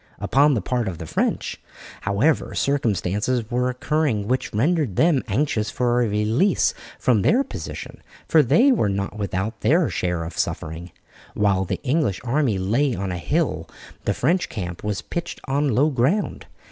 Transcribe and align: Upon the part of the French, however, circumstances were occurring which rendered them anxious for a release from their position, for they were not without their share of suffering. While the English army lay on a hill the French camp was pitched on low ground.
Upon 0.17 0.55
the 0.55 0.61
part 0.63 0.87
of 0.87 0.97
the 0.97 1.05
French, 1.05 1.61
however, 2.09 2.55
circumstances 2.55 3.51
were 3.51 3.69
occurring 3.69 4.27
which 4.27 4.51
rendered 4.51 4.95
them 4.95 5.21
anxious 5.27 5.69
for 5.69 6.01
a 6.01 6.07
release 6.09 6.73
from 6.97 7.21
their 7.21 7.43
position, 7.43 8.01
for 8.27 8.41
they 8.41 8.71
were 8.71 8.89
not 8.89 9.15
without 9.19 9.61
their 9.61 9.91
share 9.91 10.23
of 10.23 10.35
suffering. 10.39 10.89
While 11.35 11.65
the 11.65 11.79
English 11.83 12.19
army 12.23 12.57
lay 12.57 12.95
on 12.95 13.11
a 13.11 13.19
hill 13.19 13.69
the 14.05 14.15
French 14.15 14.49
camp 14.49 14.83
was 14.83 15.03
pitched 15.03 15.39
on 15.47 15.69
low 15.75 15.91
ground. 15.91 16.47